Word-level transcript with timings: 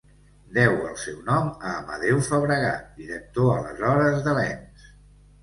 Deu 0.53 0.71
el 0.91 0.95
seu 1.01 1.19
nom 1.27 1.51
a 1.71 1.73
Amadeu 1.81 2.23
Fabregat, 2.29 2.89
director 3.03 3.53
aleshores 3.61 4.27
de 4.31 4.37
l'ens. 4.41 4.91